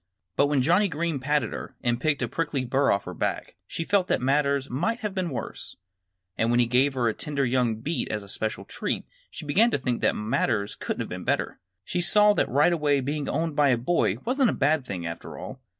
[0.35, 3.83] But when Johnnie Green patted her and picked a prickly burr off her back she
[3.83, 5.75] felt that matters might have been worse.
[6.39, 9.69] And when he gave her a tender young beet as a special treat she began
[9.69, 11.59] to think that matters couldn't have been better.
[11.83, 15.37] She saw right away that being owned by a boy wasn't a bad thing, after
[15.37, 15.61] all.